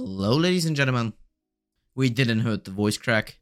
Hello, 0.00 0.36
ladies 0.36 0.64
and 0.64 0.76
gentlemen. 0.76 1.12
We 1.96 2.08
didn't 2.08 2.38
hurt 2.46 2.64
the 2.64 2.70
voice 2.70 2.96
crack. 2.96 3.40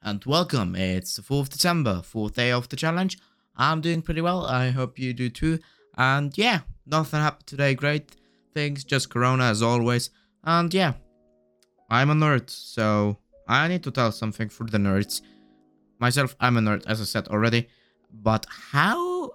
And 0.00 0.24
welcome, 0.24 0.74
it's 0.74 1.16
the 1.16 1.20
4th 1.20 1.50
December, 1.50 1.96
4th 1.96 2.32
day 2.32 2.50
of 2.50 2.66
the 2.70 2.76
challenge. 2.76 3.18
I'm 3.58 3.82
doing 3.82 4.00
pretty 4.00 4.22
well, 4.22 4.46
I 4.46 4.70
hope 4.70 4.98
you 4.98 5.12
do 5.12 5.28
too. 5.28 5.58
And 5.98 6.32
yeah, 6.38 6.60
nothing 6.86 7.20
happened 7.20 7.46
today, 7.46 7.74
great 7.74 8.16
things, 8.54 8.84
just 8.84 9.10
Corona 9.10 9.44
as 9.44 9.60
always. 9.60 10.08
And 10.44 10.72
yeah, 10.72 10.94
I'm 11.90 12.08
a 12.08 12.14
nerd, 12.14 12.48
so 12.48 13.18
I 13.46 13.68
need 13.68 13.82
to 13.82 13.90
tell 13.90 14.12
something 14.12 14.48
for 14.48 14.64
the 14.64 14.78
nerds. 14.78 15.20
Myself, 15.98 16.36
I'm 16.40 16.56
a 16.56 16.60
nerd, 16.60 16.86
as 16.86 17.02
I 17.02 17.04
said 17.04 17.28
already. 17.28 17.68
But 18.10 18.46
how 18.48 19.30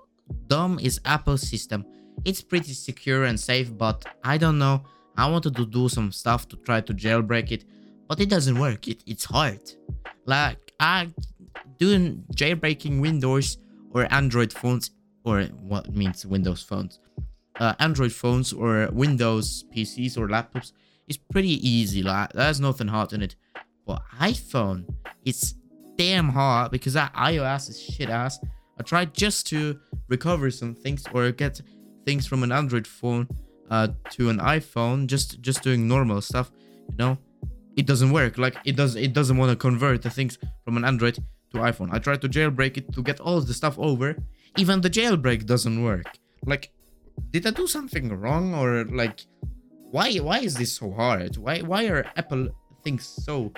dumb 0.47 0.79
is 0.79 0.99
Apple's 1.05 1.47
system? 1.47 1.85
It's 2.25 2.41
pretty 2.41 2.73
secure 2.73 3.25
and 3.25 3.39
safe, 3.39 3.77
but 3.77 4.03
I 4.23 4.39
don't 4.39 4.57
know. 4.57 4.85
I 5.17 5.29
wanted 5.29 5.55
to 5.55 5.65
do 5.65 5.89
some 5.89 6.11
stuff 6.11 6.47
to 6.49 6.55
try 6.57 6.81
to 6.81 6.93
jailbreak 6.93 7.51
it, 7.51 7.65
but 8.07 8.19
it 8.19 8.29
doesn't 8.29 8.57
work. 8.59 8.87
It, 8.87 9.03
it's 9.05 9.25
hard. 9.25 9.61
Like 10.25 10.71
I 10.79 11.09
doing 11.77 12.23
jailbreaking 12.35 13.01
Windows 13.01 13.57
or 13.91 14.11
Android 14.13 14.53
phones 14.53 14.91
or 15.23 15.43
what 15.43 15.93
means 15.93 16.25
Windows 16.25 16.63
phones, 16.63 16.99
uh, 17.59 17.73
Android 17.79 18.11
phones 18.11 18.53
or 18.53 18.89
Windows 18.91 19.65
PCs 19.75 20.17
or 20.17 20.27
laptops 20.27 20.71
is 21.07 21.17
pretty 21.17 21.67
easy. 21.67 22.01
Like 22.01 22.33
there's 22.33 22.59
nothing 22.59 22.87
hard 22.87 23.13
in 23.13 23.21
it. 23.21 23.35
But 23.85 24.01
iPhone, 24.19 24.85
it's 25.25 25.55
damn 25.97 26.29
hard 26.29 26.71
because 26.71 26.93
that 26.93 27.13
iOS 27.13 27.69
is 27.69 27.81
shit 27.81 28.09
ass. 28.09 28.39
I 28.79 28.83
tried 28.83 29.13
just 29.13 29.47
to 29.47 29.79
recover 30.07 30.49
some 30.49 30.73
things 30.73 31.03
or 31.13 31.31
get 31.31 31.61
things 32.05 32.25
from 32.25 32.43
an 32.43 32.51
Android 32.51 32.87
phone 32.87 33.27
uh, 33.71 33.87
to 34.11 34.29
an 34.29 34.37
iPhone, 34.37 35.07
just 35.07 35.41
just 35.41 35.63
doing 35.63 35.87
normal 35.87 36.21
stuff, 36.21 36.51
you 36.89 36.97
know, 36.97 37.17
it 37.75 37.87
doesn't 37.87 38.11
work. 38.11 38.37
Like 38.37 38.57
it 38.65 38.75
does, 38.75 38.95
it 38.95 39.13
doesn't 39.13 39.37
want 39.37 39.49
to 39.49 39.55
convert 39.55 40.01
the 40.03 40.09
things 40.09 40.37
from 40.63 40.77
an 40.77 40.83
Android 40.85 41.15
to 41.51 41.57
iPhone. 41.57 41.89
I 41.91 41.99
tried 41.99 42.21
to 42.21 42.29
jailbreak 42.29 42.77
it 42.77 42.93
to 42.93 43.01
get 43.01 43.19
all 43.21 43.39
the 43.39 43.53
stuff 43.53 43.79
over. 43.79 44.17
Even 44.57 44.81
the 44.81 44.89
jailbreak 44.89 45.45
doesn't 45.45 45.81
work. 45.81 46.05
Like, 46.45 46.71
did 47.31 47.47
I 47.47 47.51
do 47.51 47.65
something 47.65 48.13
wrong 48.13 48.53
or 48.53 48.83
like, 48.85 49.25
why 49.91 50.17
why 50.17 50.39
is 50.39 50.55
this 50.55 50.73
so 50.73 50.91
hard? 50.91 51.37
Why 51.37 51.61
why 51.61 51.87
are 51.87 52.05
Apple 52.17 52.49
things 52.83 53.05
so 53.05 53.53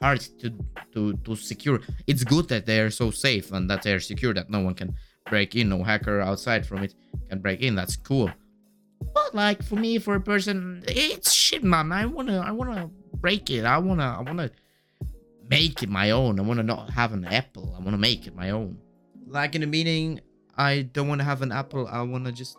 hard 0.00 0.20
to 0.40 0.54
to 0.92 1.14
to 1.24 1.34
secure? 1.34 1.80
It's 2.06 2.22
good 2.22 2.46
that 2.48 2.66
they 2.66 2.78
are 2.78 2.90
so 2.90 3.10
safe 3.10 3.50
and 3.50 3.68
that 3.70 3.82
they 3.82 3.92
are 3.92 4.00
secure 4.00 4.34
that 4.34 4.50
no 4.50 4.60
one 4.60 4.74
can 4.74 4.94
break 5.28 5.56
in, 5.56 5.68
no 5.68 5.82
hacker 5.82 6.20
outside 6.20 6.64
from 6.64 6.84
it 6.84 6.94
can 7.28 7.40
break 7.40 7.60
in. 7.60 7.74
That's 7.74 7.96
cool. 7.96 8.30
But 9.14 9.34
like 9.34 9.62
for 9.62 9.76
me, 9.76 9.98
for 9.98 10.14
a 10.14 10.20
person, 10.20 10.82
it's 10.86 11.32
shit, 11.32 11.62
man. 11.64 11.92
I 11.92 12.06
wanna, 12.06 12.40
I 12.40 12.50
wanna 12.50 12.90
break 13.14 13.50
it. 13.50 13.64
I 13.64 13.78
wanna, 13.78 14.16
I 14.18 14.22
wanna 14.22 14.50
make 15.48 15.82
it 15.82 15.88
my 15.88 16.10
own. 16.10 16.38
I 16.38 16.42
wanna 16.42 16.62
not 16.62 16.90
have 16.90 17.12
an 17.12 17.24
apple. 17.24 17.74
I 17.78 17.82
wanna 17.82 17.98
make 17.98 18.26
it 18.26 18.34
my 18.34 18.50
own. 18.50 18.78
Like 19.26 19.54
in 19.54 19.60
the 19.62 19.66
meaning, 19.66 20.20
I 20.56 20.82
don't 20.82 21.08
wanna 21.08 21.24
have 21.24 21.42
an 21.42 21.52
apple. 21.52 21.88
I 21.88 22.02
wanna 22.02 22.32
just 22.32 22.56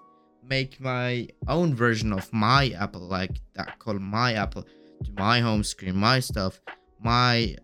make 0.47 0.79
my 0.79 1.27
own 1.47 1.73
version 1.73 2.13
of 2.13 2.31
my 2.33 2.69
apple, 2.77 3.01
like 3.01 3.39
that 3.55 3.79
called 3.79 4.01
my 4.01 4.33
apple, 4.33 4.63
to 5.03 5.11
my 5.17 5.39
home 5.39 5.63
screen, 5.63 5.95
my 5.95 6.19
stuff, 6.19 6.59
my 7.01 7.55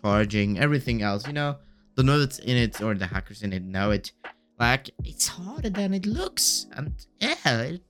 charging, 0.00 0.58
everything 0.58 1.02
else. 1.02 1.26
You 1.26 1.32
know, 1.32 1.56
the 1.96 2.02
nerds 2.02 2.38
in 2.40 2.56
it 2.56 2.80
or 2.80 2.94
the 2.94 3.06
hackers 3.06 3.42
in 3.42 3.52
it 3.52 3.62
know 3.62 3.90
it. 3.90 4.12
Like 4.60 4.90
it's 5.04 5.26
harder 5.26 5.70
than 5.70 5.94
it 5.94 6.04
looks, 6.04 6.66
and 6.72 6.92
yeah, 7.18 7.62
it, 7.62 7.82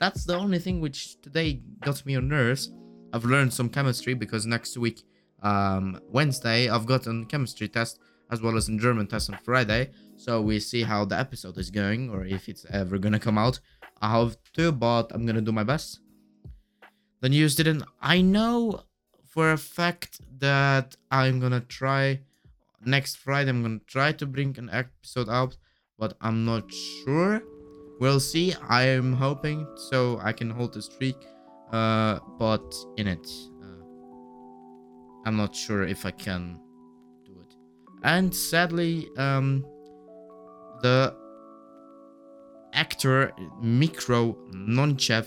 that's 0.00 0.24
the 0.24 0.36
only 0.36 0.58
thing 0.58 0.80
which 0.80 1.20
today 1.22 1.62
got 1.80 2.04
me 2.04 2.16
on 2.16 2.26
nerves. 2.26 2.72
I've 3.12 3.24
learned 3.24 3.54
some 3.54 3.68
chemistry 3.68 4.14
because 4.14 4.44
next 4.44 4.76
week, 4.76 5.04
um, 5.44 6.00
Wednesday, 6.08 6.68
I've 6.68 6.86
got 6.86 7.06
a 7.06 7.24
chemistry 7.28 7.68
test 7.68 8.00
as 8.32 8.42
well 8.42 8.56
as 8.56 8.68
a 8.68 8.76
German 8.76 9.06
test 9.06 9.30
on 9.30 9.38
Friday. 9.44 9.92
So 10.16 10.42
we 10.42 10.58
see 10.58 10.82
how 10.82 11.04
the 11.04 11.16
episode 11.16 11.56
is 11.56 11.70
going 11.70 12.10
or 12.10 12.24
if 12.24 12.48
it's 12.48 12.66
ever 12.68 12.98
gonna 12.98 13.20
come 13.20 13.38
out. 13.38 13.60
I 14.02 14.10
have 14.10 14.36
to, 14.54 14.72
but 14.72 15.12
I'm 15.14 15.24
gonna 15.24 15.40
do 15.40 15.52
my 15.52 15.62
best. 15.62 16.00
The 17.20 17.28
news 17.28 17.54
didn't. 17.54 17.84
I 18.02 18.22
know 18.22 18.82
for 19.24 19.52
a 19.52 19.56
fact 19.56 20.20
that 20.40 20.96
I'm 21.12 21.38
gonna 21.38 21.60
try 21.60 22.22
next 22.84 23.18
Friday. 23.18 23.50
I'm 23.50 23.62
gonna 23.62 23.78
try 23.86 24.10
to 24.10 24.26
bring 24.26 24.58
an 24.58 24.68
episode 24.72 25.28
out 25.28 25.56
but 25.98 26.16
I'm 26.20 26.44
not 26.44 26.72
sure. 26.72 27.42
We'll 28.00 28.20
see. 28.20 28.54
I 28.68 28.84
am 28.84 29.12
hoping 29.12 29.66
so 29.90 30.20
I 30.22 30.32
can 30.32 30.50
hold 30.50 30.72
the 30.72 30.82
streak, 30.82 31.16
uh, 31.72 32.20
but 32.38 32.74
in 32.96 33.08
it, 33.08 33.28
uh, 33.60 33.84
I'm 35.26 35.36
not 35.36 35.54
sure 35.54 35.82
if 35.82 36.06
I 36.06 36.12
can 36.12 36.60
do 37.26 37.32
it. 37.40 37.54
And 38.04 38.34
sadly, 38.34 39.08
um, 39.16 39.64
the 40.82 41.14
actor 42.72 43.32
Mirco 43.60 44.36
Nontschew 44.52 45.26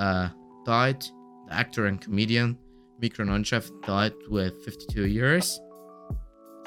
uh, 0.00 0.30
died. 0.64 1.04
The 1.46 1.54
actor 1.54 1.86
and 1.86 2.00
comedian 2.00 2.58
Mirco 3.00 3.22
Nontschew 3.22 3.70
died 3.86 4.14
with 4.28 4.64
52 4.64 5.06
years. 5.06 5.60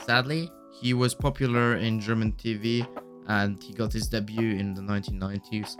Sadly, 0.05 0.49
he 0.81 0.93
was 0.93 1.13
popular 1.13 1.75
in 1.75 1.99
German 1.99 2.31
TV 2.33 2.87
and 3.27 3.61
he 3.61 3.73
got 3.73 3.93
his 3.93 4.07
debut 4.07 4.57
in 4.57 4.73
the 4.73 4.81
1990s 4.81 5.77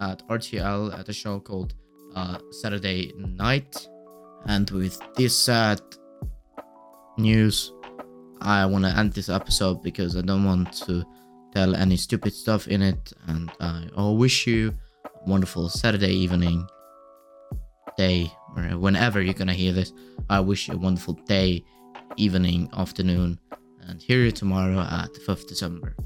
at 0.00 0.26
RTL 0.28 0.98
at 0.98 1.08
a 1.08 1.12
show 1.12 1.40
called 1.40 1.74
uh, 2.14 2.38
Saturday 2.50 3.12
Night. 3.16 3.88
And 4.46 4.70
with 4.70 5.00
this 5.16 5.36
sad 5.36 5.80
news, 7.18 7.72
I 8.40 8.64
want 8.66 8.84
to 8.84 8.96
end 8.96 9.12
this 9.12 9.28
episode 9.28 9.82
because 9.82 10.16
I 10.16 10.20
don't 10.20 10.44
want 10.44 10.72
to 10.84 11.04
tell 11.52 11.74
any 11.74 11.96
stupid 11.96 12.32
stuff 12.32 12.68
in 12.68 12.82
it. 12.82 13.12
And 13.26 13.50
I 13.60 14.10
wish 14.10 14.46
you 14.46 14.74
a 15.04 15.28
wonderful 15.28 15.68
Saturday 15.68 16.12
evening, 16.12 16.68
day, 17.96 18.30
or 18.56 18.62
whenever 18.78 19.20
you're 19.20 19.34
gonna 19.34 19.54
hear 19.54 19.72
this. 19.72 19.92
I 20.30 20.40
wish 20.40 20.68
you 20.68 20.74
a 20.74 20.78
wonderful 20.78 21.14
day, 21.26 21.64
evening, 22.16 22.68
afternoon, 22.76 23.38
and 23.82 24.00
hear 24.02 24.20
you 24.20 24.32
tomorrow 24.32 24.80
at 24.80 25.12
the 25.14 25.20
5th 25.20 25.46
December. 25.48 25.96